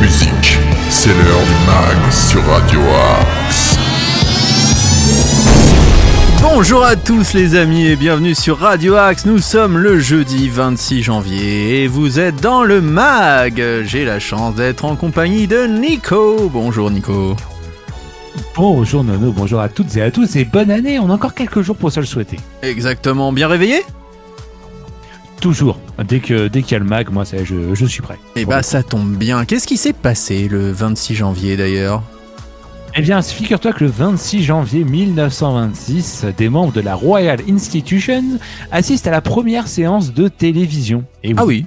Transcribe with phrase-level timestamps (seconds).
[0.00, 0.58] musique.
[0.90, 3.76] C'est l'heure du mag sur Radio Axe.
[6.40, 9.24] Bonjour à tous les amis et bienvenue sur Radio Axe.
[9.24, 13.62] Nous sommes le jeudi 26 janvier et vous êtes dans le mag.
[13.84, 16.50] J'ai la chance d'être en compagnie de Nico.
[16.52, 17.36] Bonjour Nico.
[18.56, 20.98] Bonjour Nono, bonjour à toutes et à tous et bonne année.
[20.98, 22.38] On a encore quelques jours pour se le souhaiter.
[22.62, 23.82] Exactement, bien réveillé?
[25.42, 25.76] Toujours.
[26.06, 28.16] Dès que dès qu'il y a le mag, moi ça, je, je suis prêt.
[28.36, 29.44] Eh bah ça tombe bien.
[29.44, 32.00] Qu'est-ce qui s'est passé le 26 janvier d'ailleurs?
[32.94, 38.22] Eh bien, figure-toi que le 26 janvier 1926, des membres de la Royal Institution
[38.70, 41.02] assistent à la première séance de télévision.
[41.24, 41.64] Et Ah oui.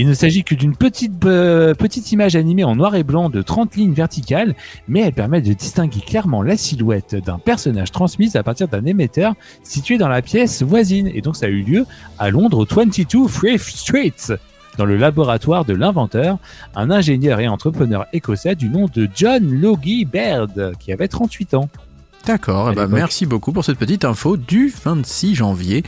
[0.00, 3.42] Il ne s'agit que d'une petite, euh, petite image animée en noir et blanc de
[3.42, 4.54] 30 lignes verticales,
[4.86, 9.34] mais elle permet de distinguer clairement la silhouette d'un personnage transmise à partir d'un émetteur
[9.64, 11.10] situé dans la pièce voisine.
[11.12, 11.84] Et donc ça a eu lieu
[12.20, 14.14] à Londres au 22 Frith Street,
[14.76, 16.38] dans le laboratoire de l'inventeur,
[16.76, 21.68] un ingénieur et entrepreneur écossais du nom de John Logie Baird, qui avait 38 ans.
[22.24, 22.98] D'accord, eh bah, l'époque.
[22.98, 25.82] merci beaucoup pour cette petite info du 26 janvier.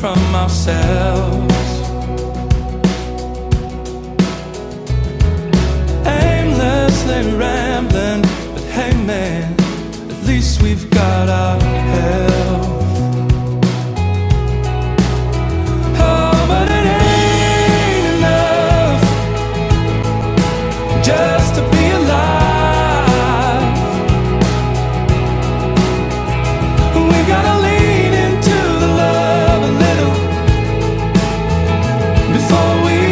[0.00, 1.54] From ourselves.
[6.06, 8.22] Aimlessly rambling,
[8.54, 9.54] but hey man,
[10.10, 12.39] at least we've got our health.
[32.32, 33.09] Before we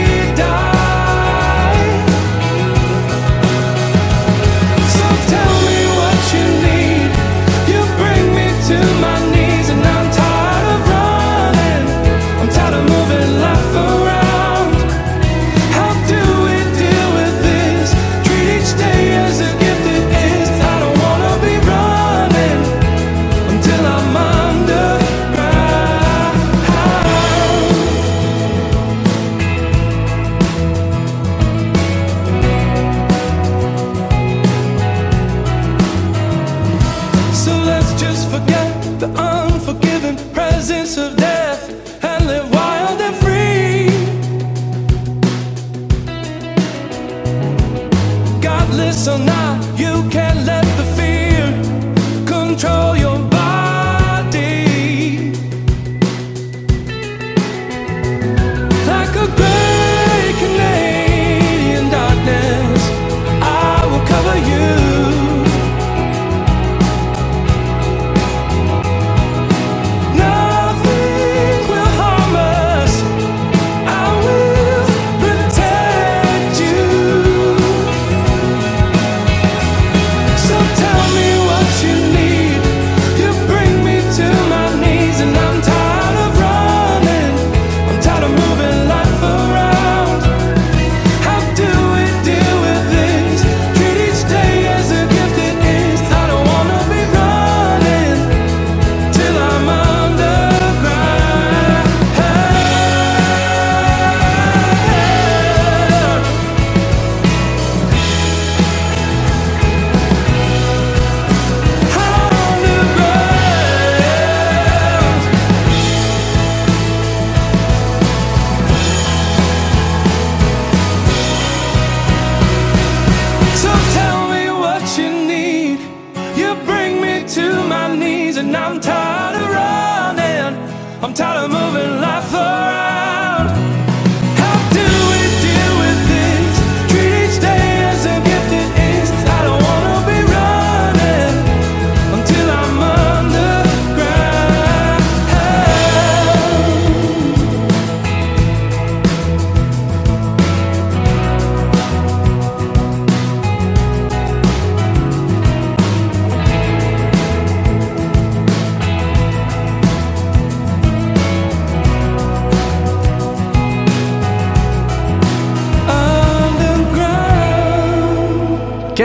[48.70, 50.67] Listen now, you can't let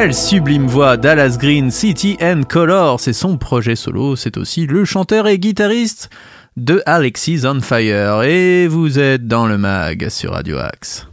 [0.04, 4.84] Quelle sublime voix Dallas Green, City and Color, c'est son projet solo, c'est aussi le
[4.84, 6.10] chanteur et guitariste
[6.58, 8.24] de Alexis on Fire.
[8.24, 11.08] Et vous êtes dans le mag sur Radio Axe.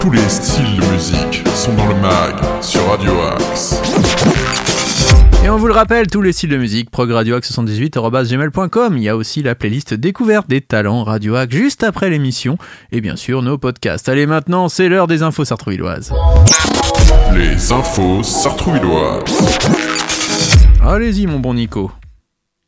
[0.00, 3.80] Tous les styles de musique sont dans le mag sur Radio Axe.
[5.58, 8.96] Vous le rappelle, tous les styles de musique, progradioaxe78.gmail.com.
[8.96, 12.58] Il y a aussi la playlist découverte des talents Radio Axe juste après l'émission.
[12.92, 14.08] Et bien sûr, nos podcasts.
[14.08, 16.12] Allez, maintenant, c'est l'heure des infos sartrouvilloises.
[17.34, 19.24] Les infos sartrouvilloises.
[20.80, 21.90] Allez-y, mon bon Nico.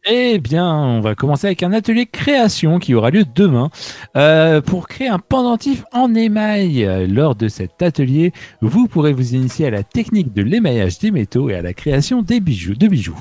[0.07, 3.69] Eh bien, on va commencer avec un atelier création qui aura lieu demain
[4.17, 7.07] euh, pour créer un pendentif en émail.
[7.07, 8.33] Lors de cet atelier,
[8.63, 12.23] vous pourrez vous initier à la technique de l'émaillage des métaux et à la création
[12.23, 13.21] des bijoux, de bijoux.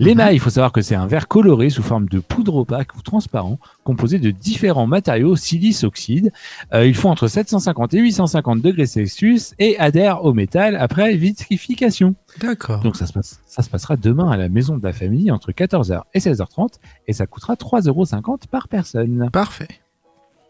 [0.00, 3.02] L'émail, il faut savoir que c'est un verre coloré sous forme de poudre opaque ou
[3.02, 6.32] transparent, composé de différents matériaux silice oxyde.
[6.72, 12.14] Euh, il faut entre 750 et 850 degrés Celsius et adhère au métal après vitrification.
[12.40, 12.80] D'accord.
[12.80, 15.52] Donc ça se, passe, ça se passera demain à la maison de la famille entre
[15.52, 16.76] 14h et 16h30
[17.06, 19.28] et ça coûtera 3,50€ par personne.
[19.30, 19.68] Parfait.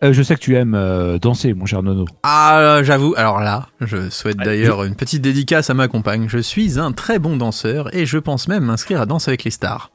[0.03, 2.07] Euh, je sais que tu aimes euh, danser, mon cher Nono.
[2.23, 6.27] Ah, j'avoue, alors là, je souhaite d'ailleurs une petite dédicace à ma compagne.
[6.29, 9.51] Je suis un très bon danseur et je pense même m'inscrire à Danse avec les
[9.51, 9.91] stars.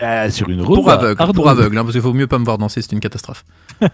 [0.00, 2.38] Euh, sur une Pour rumba aveugle, hard pour aveugle, hein, parce qu'il faut mieux pas
[2.38, 3.44] me voir danser, c'est une catastrophe.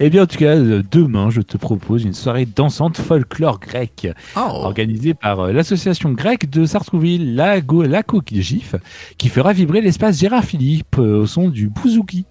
[0.00, 4.08] Eh bien, en tout cas, demain, je te propose une soirée dansante folklore grec.
[4.36, 8.74] Oh, organisée par l'association grecque de Sartrouville, la, Go, la Gif,
[9.18, 12.24] qui fera vibrer l'espace Gérard Philippe au son du bouzouki.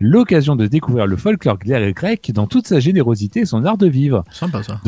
[0.00, 4.24] L'occasion de découvrir le folklore grec dans toute sa générosité et son art de vivre.
[4.30, 4.80] sympa ça.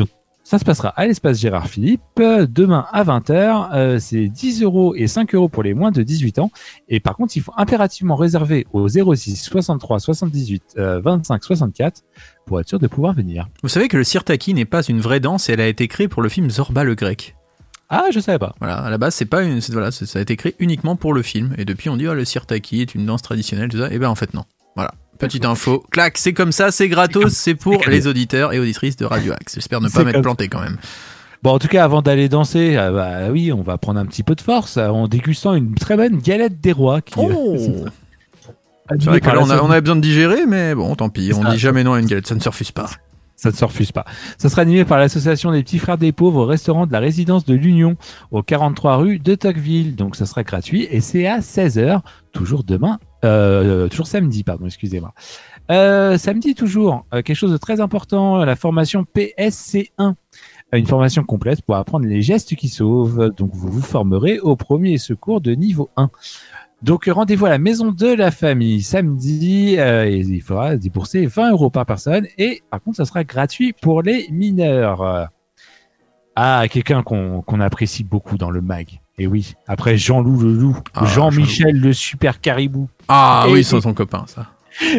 [0.43, 3.69] Ça se passera à l'espace Gérard Philippe, demain à 20h.
[3.73, 6.51] euh, c'est 10 euros et 5 euros pour les moins de 18 ans.
[6.89, 12.01] Et par contre, il faut impérativement réserver au 06 63 78 euh, 25 64
[12.45, 13.47] pour être sûr de pouvoir venir.
[13.61, 16.07] Vous savez que le sirtaki n'est pas une vraie danse et elle a été créée
[16.07, 17.35] pour le film Zorba le grec.
[17.93, 18.55] Ah, je savais pas.
[18.59, 21.21] Voilà, à la base, c'est pas une, voilà, ça a été créé uniquement pour le
[21.21, 21.53] film.
[21.57, 23.91] Et depuis, on dit, oh, le sirtaki est une danse traditionnelle, tout ça.
[23.91, 24.45] Et ben, en fait, non.
[25.21, 25.83] Petite info.
[25.91, 29.53] Clac, c'est comme ça, c'est gratos, c'est pour les auditeurs et auditrices de Radio Axe.
[29.53, 30.77] J'espère ne pas m'être planté quand même.
[31.43, 34.23] Bon, en tout cas, avant d'aller danser, euh, bah oui, on va prendre un petit
[34.23, 37.01] peu de force euh, en dégustant une très bonne galette des rois.
[37.01, 37.85] Qui, Oh euh,
[38.89, 40.95] C'est vrai que par là, la on, a, on avait besoin de digérer, mais bon,
[40.95, 41.31] tant pis.
[41.35, 42.89] On dit jamais non à une galette, ça ne se refuse pas.
[43.41, 44.05] Ça ne se refuse pas.
[44.37, 47.43] Ça sera animé par l'association des petits frères des pauvres au restaurant de la résidence
[47.43, 47.95] de l'Union
[48.29, 49.95] au 43 rue de Tocqueville.
[49.95, 52.01] Donc ça sera gratuit et c'est à 16h,
[52.33, 55.15] toujours demain, euh, toujours samedi, pardon, excusez-moi.
[55.71, 59.89] Euh, samedi toujours, euh, quelque chose de très important, la formation PSC1.
[59.99, 63.31] Euh, Une formation complète pour apprendre les gestes qui sauvent.
[63.35, 66.11] Donc vous vous formerez au premier secours de niveau 1.
[66.81, 71.51] Donc rendez-vous à la maison de la famille samedi euh, et il faudra débourser 20
[71.51, 75.29] euros par personne et par contre ça sera gratuit pour les mineurs.
[76.35, 78.87] Ah, quelqu'un qu'on qu'on apprécie beaucoup dans le mag.
[79.19, 83.79] Et oui, après Jean-Loup le loup, Ah, Jean-Michel le super caribou, Ah Et- oui, c'est
[83.79, 84.47] son copain, ça.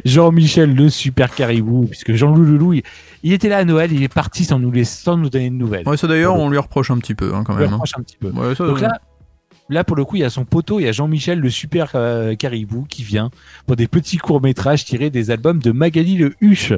[0.05, 2.83] Jean-Michel le super caribou, puisque Jean-Loup le loup, il,
[3.23, 5.55] il était là à Noël, il est parti sans nous laisser, sans nous donner de
[5.57, 5.89] nouvelles.
[5.89, 7.71] Ouais, ça d'ailleurs, on lui reproche un petit peu, hein, quand On le même.
[7.71, 7.77] hein.
[7.77, 8.29] reproche un petit peu.
[8.31, 9.01] Ouais, ça, Donc là,
[9.73, 11.93] là, pour le coup, il y a son poteau, il y a Jean-Michel, le super
[11.95, 13.31] euh, caribou, qui vient
[13.67, 16.75] pour des petits courts-métrages tirés des albums de Magali le Huche.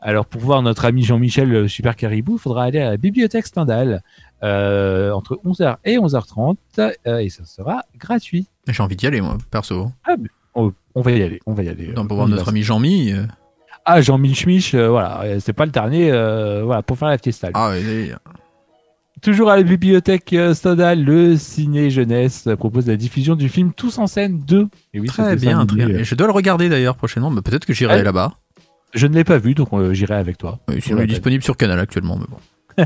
[0.00, 3.46] Alors, pour voir notre ami Jean-Michel, le super caribou, il faudra aller à la bibliothèque
[3.46, 4.02] Stendhal
[4.42, 8.46] euh, entre 11h et 11h30 euh, et ça sera gratuit.
[8.68, 9.90] j'ai envie d'y aller, moi, perso.
[10.54, 11.92] On, on va y aller, on va y aller.
[11.94, 13.14] Non, pour voir notre ami Jean-Mi.
[13.84, 17.48] Ah, Jean Milchmich, euh, voilà, c'est pas le dernier, voilà, pour faire la fiesta.
[17.54, 18.10] Ah, oui,
[19.22, 23.72] Toujours à la bibliothèque euh, Stendhal, le ciné jeunesse euh, propose la diffusion du film
[23.74, 24.68] Tous en scène 2.
[24.94, 26.00] Et oui, très ce bien, très animé, bien.
[26.02, 28.34] euh, je dois le regarder d'ailleurs prochainement, mais peut-être que j'irai là-bas.
[28.94, 30.60] Je ne l'ai pas vu, donc euh, j'irai avec toi.
[30.68, 32.36] Oui, Pour sinon, il est disponible sur Canal actuellement, mais bon.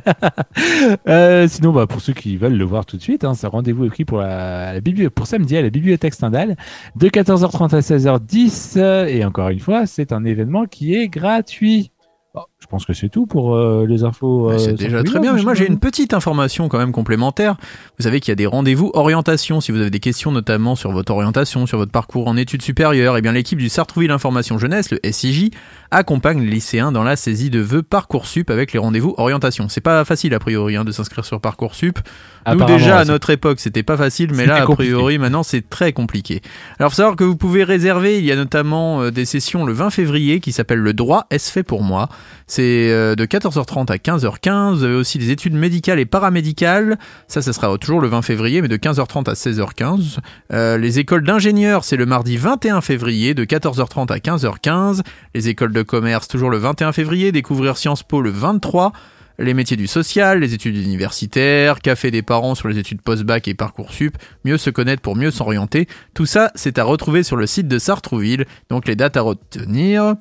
[1.09, 3.87] Euh, sinon, bah, pour ceux qui veulent le voir tout de suite, hein, c'est rendez-vous
[3.87, 4.75] écrit pour, la,
[5.15, 6.57] pour samedi à la bibliothèque Stendhal
[6.97, 8.75] de 14h30 à 16h10.
[8.77, 11.91] euh, et encore une fois, c'est un événement qui est gratuit.
[12.35, 14.49] Bon, je pense que c'est tout pour euh, les infos.
[14.49, 17.57] Ouais, euh, c'est déjà très bien, mais moi j'ai une petite information quand même complémentaire.
[17.99, 19.62] Vous savez qu'il y a des rendez-vous orientation.
[19.62, 23.17] Si vous avez des questions notamment sur votre orientation, sur votre parcours en études supérieures,
[23.17, 25.50] eh bien l'équipe du Sartrouville Information Jeunesse, le SIJ,
[25.90, 29.71] accompagne les lycéens dans la saisie de vœux Parcoursup avec les rendez-vous orientation.
[29.71, 31.99] C'est pas facile a priori hein, de s'inscrire sur Parcoursup.
[32.47, 35.93] Nous déjà à notre époque c'était pas facile, mais là a priori maintenant c'est très
[35.93, 36.43] compliqué.
[36.79, 39.73] Alors faut savoir que vous pouvez réserver, il y a notamment euh, des sessions le
[39.73, 42.09] 20 février qui s'appellent le droit est fait pour moi.
[42.50, 44.75] C'est euh, de 14h30 à 15h15.
[44.75, 46.99] Vous avez aussi les études médicales et paramédicales.
[47.28, 50.19] Ça, ça sera toujours le 20 février, mais de 15h30 à 16h15.
[50.52, 55.02] Euh, les écoles d'ingénieurs, c'est le mardi 21 février, de 14h30 à 15h15.
[55.33, 57.30] Les écoles de commerce, toujours le 21 février.
[57.30, 58.92] Découvrir Sciences Po le 23.
[59.38, 63.54] Les métiers du social, les études universitaires, café des parents sur les études post-bac et
[63.54, 65.87] Parcoursup, mieux se connaître pour mieux s'orienter.
[66.14, 68.45] Tout ça, c'est à retrouver sur le site de Sartrouville.
[68.69, 70.16] Donc les dates à retenir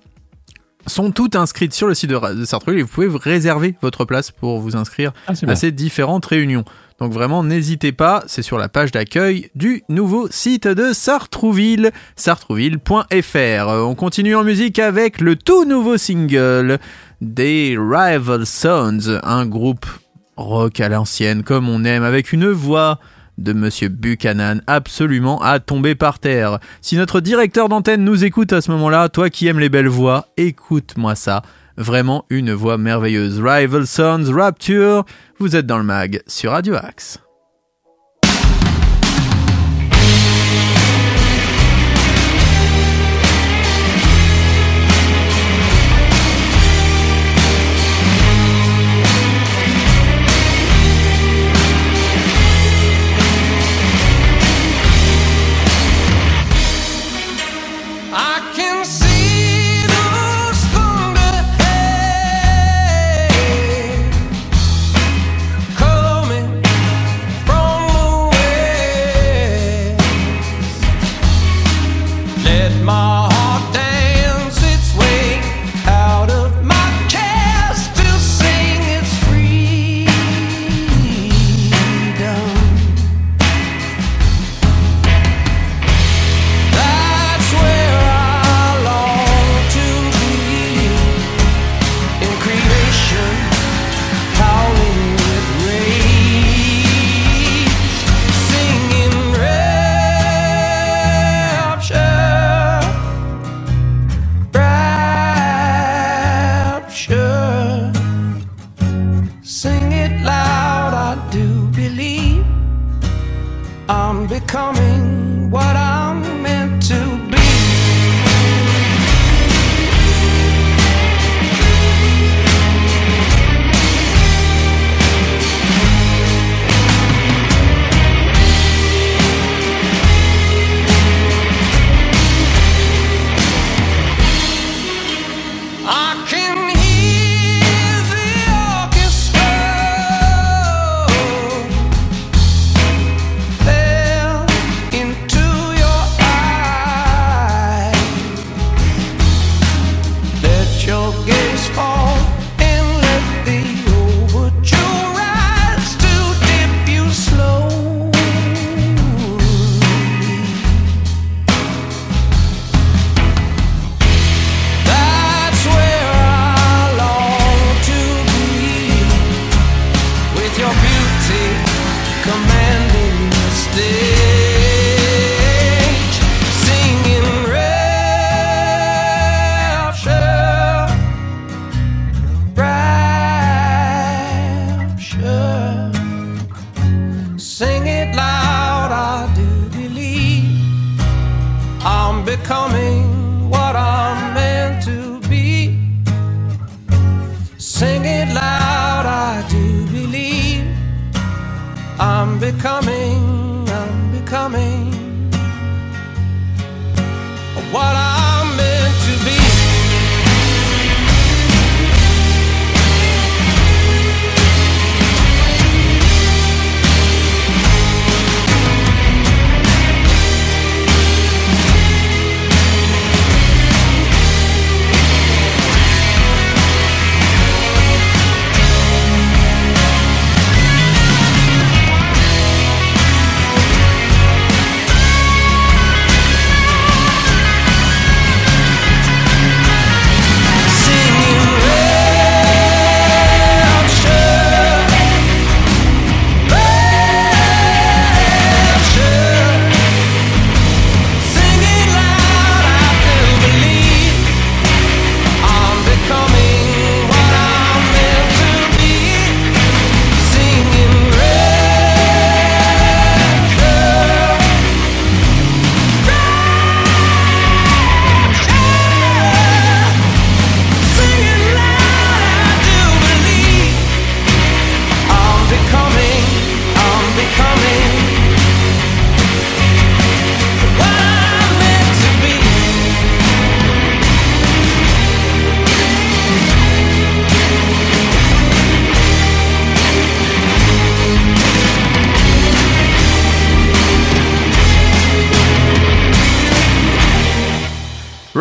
[0.87, 4.59] sont toutes inscrites sur le site de Sartrouville et vous pouvez réserver votre place pour
[4.59, 6.63] vous inscrire Ah, à ces différentes réunions.
[6.99, 13.67] Donc vraiment, n'hésitez pas, c'est sur la page d'accueil du nouveau site de Sartrouville, sartrouville.fr.
[13.67, 16.79] On continue en musique avec le tout nouveau single
[17.21, 19.85] des Rival Sons, un groupe
[20.35, 22.99] rock à l'ancienne comme on aime, avec une voix
[23.39, 26.59] de Monsieur Buchanan absolument à tomber par terre.
[26.81, 30.27] Si notre directeur d'antenne nous écoute à ce moment-là, toi qui aimes les belles voix,
[30.37, 31.41] écoute-moi ça.
[31.77, 33.39] Vraiment une voix merveilleuse.
[33.39, 35.05] Rival Sons, Rapture,
[35.39, 37.19] vous êtes dans le mag sur Radio Axe.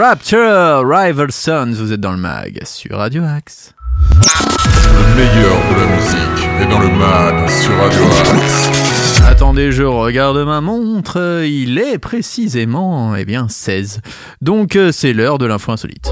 [0.08, 3.74] Rapture, Rival Sons, vous êtes dans le mag sur Radio Axe.
[4.00, 9.20] Le meilleur de la musique est dans le mag sur Radio Axe.
[9.28, 14.00] Attendez, je regarde ma montre, il est précisément, eh bien, 16.
[14.40, 16.10] Donc euh, c'est l'heure de l'info insolite.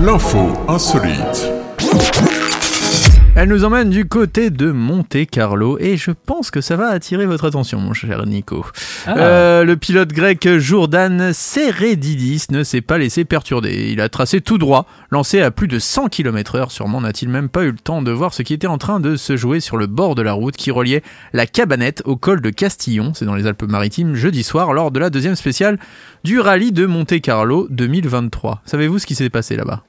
[0.00, 1.48] L'info insolite.
[3.38, 7.26] Elle nous emmène du côté de Monte Carlo et je pense que ça va attirer
[7.26, 8.64] votre attention, mon cher Nico.
[9.06, 9.18] Ah.
[9.18, 13.92] Euh, le pilote grec Jourdan Seredidis ne s'est pas laissé perturber.
[13.92, 16.70] Il a tracé tout droit, lancé à plus de 100 km/h.
[16.70, 19.16] Sûrement n'a-t-il même pas eu le temps de voir ce qui était en train de
[19.16, 21.02] se jouer sur le bord de la route qui reliait
[21.34, 25.10] la Cabanette au col de Castillon, c'est dans les Alpes-Maritimes, jeudi soir, lors de la
[25.10, 25.78] deuxième spéciale
[26.24, 28.62] du rallye de Monte Carlo 2023.
[28.64, 29.82] Savez-vous ce qui s'est passé là-bas?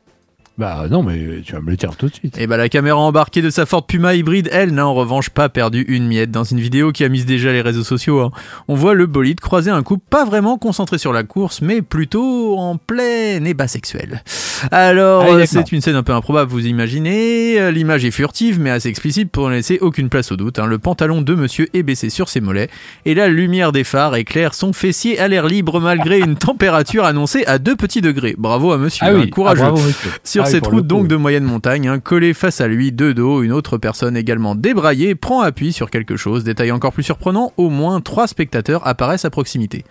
[0.58, 2.36] Bah non, mais tu vas me le dire tout de suite.
[2.40, 5.50] et bah la caméra embarquée de sa Ford Puma hybride, elle, n'a en revanche pas
[5.50, 6.32] perdu une miette.
[6.32, 8.32] Dans une vidéo qui a mise déjà les réseaux sociaux, hein.
[8.68, 12.58] on voit le bolide croiser un couple pas vraiment concentré sur la course, mais plutôt
[12.58, 14.24] en plein ébat sexuel.
[14.72, 17.72] Alors, Ah c'est une scène un peu improbable, vous imaginez.
[17.72, 20.58] L'image est furtive, mais assez explicite pour ne laisser aucune place au doute.
[20.58, 20.66] hein.
[20.66, 22.70] Le pantalon de monsieur est baissé sur ses mollets,
[23.06, 27.44] et la lumière des phares éclaire son fessier à l'air libre malgré une température annoncée
[27.46, 28.34] à 2 petits degrés.
[28.40, 29.62] Bravo à monsieur, Ah hein, courageux.
[29.64, 30.10] ah, bravo, monsieur.
[30.24, 33.44] Sur Ah cette route donc de moyenne montagne, hein, collée face à lui, de dos,
[33.44, 36.44] une autre personne également débraillée prend appui sur quelque chose.
[36.44, 39.84] Détail encore plus surprenant, au moins trois spectateurs apparaissent à proximité.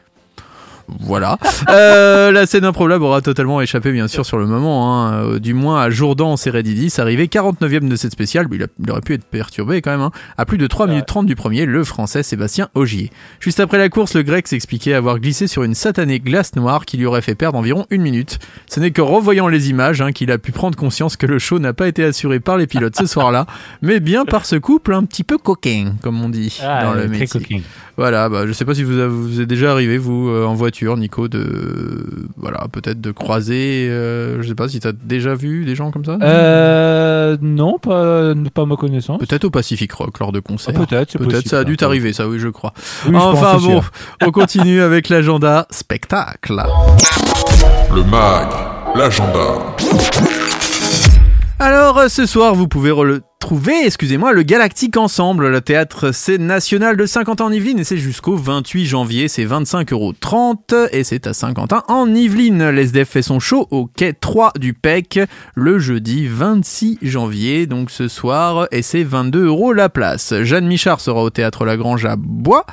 [1.00, 1.38] Voilà.
[1.68, 4.94] Euh, la scène improbable aura totalement échappé, bien sûr, sur le moment.
[5.06, 5.14] hein.
[5.14, 8.46] Euh, du moins à Jourdan Seredidis, arrivé 49ème de cette spéciale.
[8.52, 10.00] Il, a- il aurait pu être perturbé quand même.
[10.02, 10.10] hein.
[10.36, 13.10] À plus de 3 minutes 30 du premier, le français Sébastien Ogier.
[13.40, 16.98] Juste après la course, le grec s'expliquait avoir glissé sur une satanée glace noire qui
[16.98, 18.38] lui aurait fait perdre environ une minute.
[18.70, 21.58] Ce n'est que revoyant les images hein, qu'il a pu prendre conscience que le show
[21.58, 23.46] n'a pas été assuré par les pilotes ce soir-là,
[23.82, 27.08] mais bien par ce couple un petit peu coquin, comme on dit Ah, dans le
[27.08, 27.26] métier.
[27.96, 30.75] Voilà, bah, je sais pas si vous, vous êtes déjà arrivé, vous, euh, en voiture,
[30.84, 32.28] Nico, de.
[32.36, 33.88] Voilà, peut-être de croiser.
[33.90, 36.18] euh, je sais pas si t'as déjà vu des gens comme ça?
[36.22, 39.18] Euh, non, pas, pas ma connaissance.
[39.20, 40.74] Peut-être au Pacific Rock lors de Ah, concerts.
[40.74, 42.72] Peut-être, c'est Peut-être possible, ça a dû t'arriver, ça, oui, je crois.
[43.08, 43.90] Oui, enfin bon, sûr.
[44.24, 46.62] on continue avec l'agenda spectacle.
[47.94, 48.48] Le mag,
[48.94, 49.54] l'agenda.
[51.58, 52.90] Alors euh, ce soir, vous pouvez
[53.46, 57.96] retrouver, excusez-moi, le Galactique Ensemble, le théâtre scène national de Saint-Quentin en Yvelines, et c'est
[57.96, 62.70] jusqu'au 28 janvier, c'est 25,30€ et c'est à Saint-Quentin en Yvelines.
[62.70, 65.20] L'SDF fait son show au quai 3 du PEC
[65.54, 70.34] le jeudi 26 janvier, donc ce soir, et c'est 22 euros la place.
[70.42, 72.66] Jeanne Michard sera au théâtre Lagrange à Bois.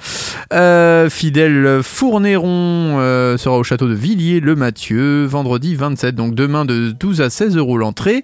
[0.54, 6.66] Euh, Fidèle Fournéron euh, sera au château de Villiers le Mathieu vendredi 27, donc demain
[6.66, 8.24] de 12 à 16 euros l'entrée.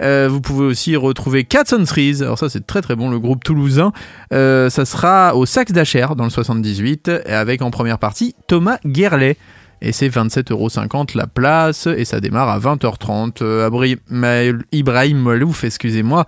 [0.00, 3.18] Euh, vous pouvez aussi retrouver Cats on Trees, alors ça c'est très très bon, le
[3.18, 3.92] groupe toulousain.
[4.32, 8.78] Euh, ça sera au Saxe d'Acher dans le 78, et avec en première partie Thomas
[8.86, 9.36] Guerlet.
[9.82, 13.38] Et c'est 27,50€ la place, et ça démarre à 20h30.
[13.42, 13.96] Euh, Abri-
[14.72, 16.26] Ibrahim Malouf, excusez-moi,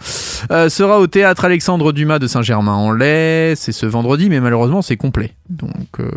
[0.51, 3.55] euh, sera au théâtre Alexandre Dumas de Saint-Germain-en-Laye.
[3.57, 5.35] C'est ce vendredi, mais malheureusement c'est complet.
[5.51, 5.69] Donc,
[6.01, 6.09] euh,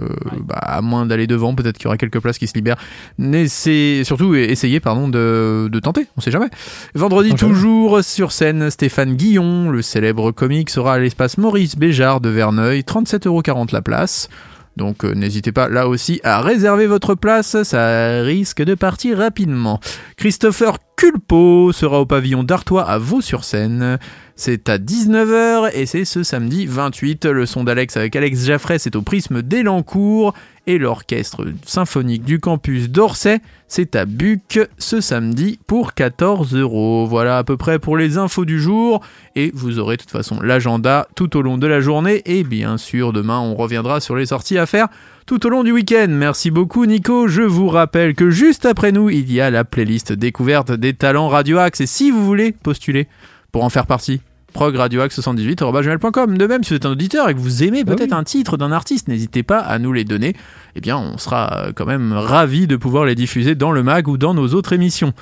[0.47, 2.77] bah, à moins d'aller devant, peut-être qu'il y aura quelques places qui se libèrent.
[3.19, 6.47] N'essayez- surtout, essayez pardon, de, de tenter, on sait jamais.
[6.93, 12.29] Vendredi toujours sur scène, Stéphane Guillon, le célèbre comique, sera à l'espace Maurice Béjart de
[12.29, 14.29] Verneuil, 37,40€ la place.
[14.77, 19.79] Donc euh, n'hésitez pas là aussi à réserver votre place, ça risque de partir rapidement.
[20.17, 23.99] Christopher Culpo sera au pavillon d'Artois à Vaux-sur-Seine.
[24.37, 27.25] C'est à 19h et c'est ce samedi 28.
[27.25, 30.33] Le son d'Alex avec Alex Jaffray, c'est au prisme d'Elancourt.
[30.67, 37.05] Et l'orchestre symphonique du campus d'Orsay, c'est à Buc ce samedi pour 14 euros.
[37.05, 39.01] Voilà à peu près pour les infos du jour.
[39.35, 42.23] Et vous aurez de toute façon l'agenda tout au long de la journée.
[42.25, 44.87] Et bien sûr, demain, on reviendra sur les sorties à faire
[45.27, 46.07] tout au long du week-end.
[46.09, 47.27] Merci beaucoup Nico.
[47.27, 51.29] Je vous rappelle que juste après nous, il y a la playlist découverte des talents
[51.29, 51.81] Radio Axe.
[51.81, 53.07] Et si vous voulez postuler
[53.51, 54.21] pour en faire partie,
[54.55, 56.37] progradioaxe78.com.
[56.37, 58.71] De même, si vous êtes un auditeur et que vous aimez peut-être un titre d'un
[58.71, 60.33] artiste, n'hésitez pas à nous les donner.
[60.75, 64.07] Eh bien, on sera euh, quand même ravis de pouvoir les diffuser dans le mag
[64.07, 65.13] ou dans nos autres émissions.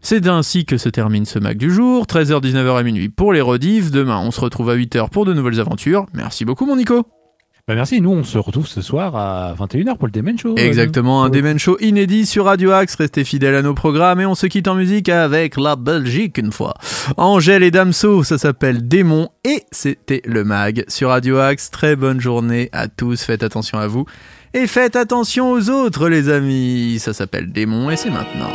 [0.00, 3.40] C'est ainsi que se termine ce mag du jour, 13h, 19h à minuit pour les
[3.40, 3.90] rediffs.
[3.90, 6.06] Demain, on se retrouve à 8h pour de nouvelles aventures.
[6.12, 7.21] Merci beaucoup, mon Nico.
[7.68, 10.56] Bah merci, nous on se retrouve ce soir à 21h pour le Demen Show.
[10.56, 12.96] Exactement, un Euh, Demen Show inédit sur Radio Axe.
[12.96, 16.50] Restez fidèles à nos programmes et on se quitte en musique avec la Belgique une
[16.50, 16.74] fois.
[17.16, 21.70] Angèle et Damso, ça s'appelle Démon et c'était le mag sur Radio Axe.
[21.70, 24.06] Très bonne journée à tous, faites attention à vous
[24.54, 26.98] et faites attention aux autres les amis.
[26.98, 28.50] Ça s'appelle Démon et c'est maintenant.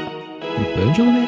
[0.76, 1.28] Bonne journée.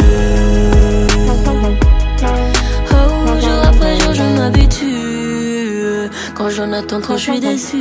[6.41, 7.77] Quand j'en attends trop, je suis déçu.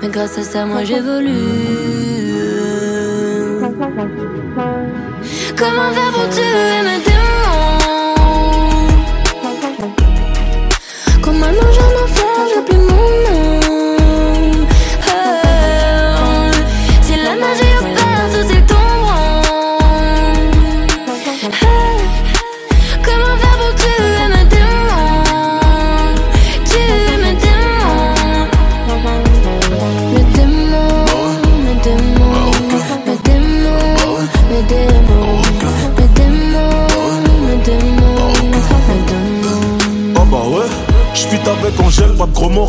[0.00, 1.28] Mais grâce à ça, moi j'évolue.
[5.58, 6.28] Comment faire pour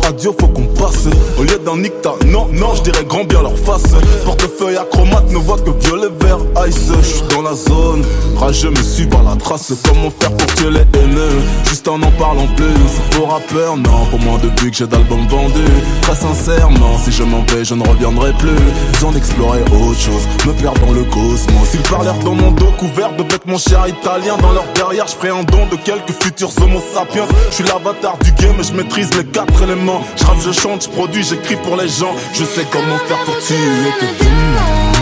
[0.04, 1.06] radio, faut qu'on passe.
[1.38, 3.94] Au lieu d'un nicta, non, non, je dirais grand bien leur face.
[4.24, 6.90] Portefeuille acromate ne voit que violet, vert, ice.
[7.02, 8.04] J'suis dans la zone,
[8.36, 9.72] rageux me suis par la trace.
[9.86, 11.40] Comment faire pour tuer les haineux,
[11.88, 15.26] en en parlant plus C'est pour rappeur, non, pour moins de vues que j'ai d'albums
[15.28, 15.60] vendus
[16.02, 18.50] Très sincèrement, si je m'en vais, je ne reviendrai plus.
[18.92, 21.74] Besoin d'explorer autre chose, me perdre dans le cosmos.
[21.74, 25.44] Ils parlèrent dans mon dos couvert de vêtements chers italiens Dans leur derrière, je un
[25.44, 27.26] don de quelques futurs homo sapiens.
[27.50, 30.02] Je suis l'avatar du game et je maîtrise les quatre éléments.
[30.16, 32.14] Je je chante, je produis, j'écris pour les gens.
[32.34, 33.56] Je sais comment faire pour tuer
[34.00, 34.93] tes démons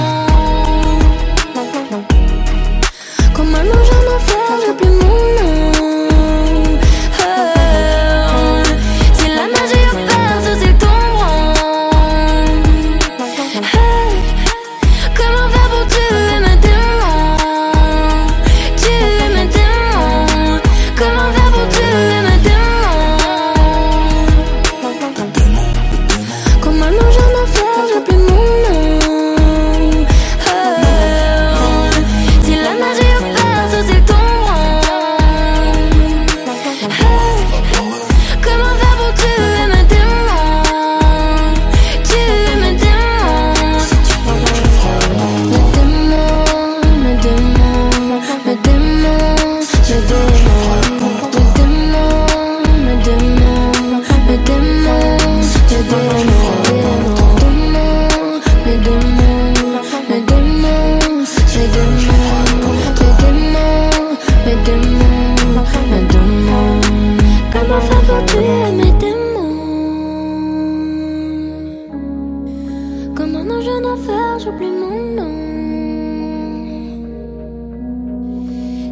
[74.43, 75.35] j'oublie mon nom.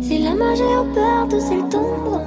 [0.01, 2.21] Si la magie opère, tous ils tomberont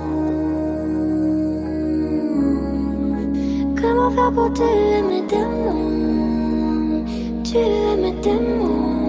[3.80, 7.06] Comment faire pour tuer mes démons?
[7.44, 9.03] Tuer mes démons